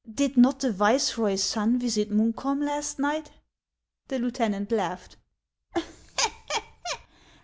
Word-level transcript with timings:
"Did 0.21 0.35
not 0.35 0.61
the 0.61 0.71
viceroy's 0.71 1.43
son 1.43 1.77
visit 1.77 2.09
Munkholm 2.09 2.65
last 2.65 2.97
night?" 2.97 3.29
The 4.07 4.17
lieutenant 4.17 4.71
laughed. 4.71 5.15